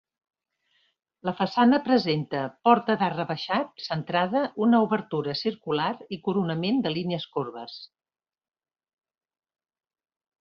[1.27, 7.77] La façana presenta porta d'arc rebaixat, centrada, una obertura circular i coronament de línies corbes.